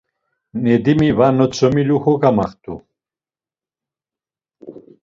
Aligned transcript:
Nedimi 0.63 1.09
va 1.19 1.27
natzomilu, 1.35 1.95
kogamaxt̆u. 2.03 2.73